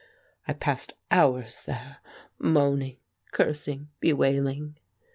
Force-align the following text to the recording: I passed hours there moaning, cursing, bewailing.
I 0.47 0.53
passed 0.53 0.95
hours 1.11 1.63
there 1.65 1.97
moaning, 2.39 2.97
cursing, 3.33 3.89
bewailing. 3.99 4.79